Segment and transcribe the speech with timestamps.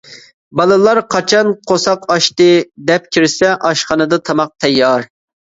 [0.59, 2.49] بالىلار قاچان قورساق ئاچتى
[2.89, 5.09] دەپ كىرسە، ئاشخانىدا تاماق تەييار.